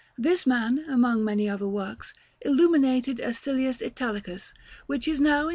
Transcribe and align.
This 0.17 0.47
man, 0.47 0.79
among 0.89 1.23
many 1.23 1.47
other 1.47 1.67
works, 1.67 2.15
illuminated 2.41 3.19
a 3.19 3.35
Silius 3.35 3.83
Italicus, 3.83 4.51
which 4.87 5.07
is 5.07 5.21
now 5.21 5.43
in 5.43 5.49
S. 5.49 5.49